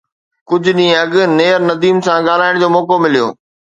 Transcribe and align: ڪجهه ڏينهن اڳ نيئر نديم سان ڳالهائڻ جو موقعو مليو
ڪجهه 0.49 0.73
ڏينهن 0.77 0.97
اڳ 1.01 1.11
نيئر 1.37 1.59
نديم 1.69 1.97
سان 2.07 2.19
ڳالهائڻ 2.29 2.55
جو 2.61 2.67
موقعو 2.77 2.97
مليو 3.03 3.27